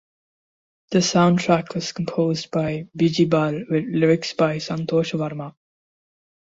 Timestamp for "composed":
1.91-2.49